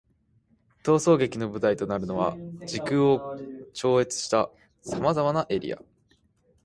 [0.83, 3.37] 逃走劇の舞台となるのは、時空を
[3.71, 4.49] 超越した
[4.81, 5.77] 様々なエリア。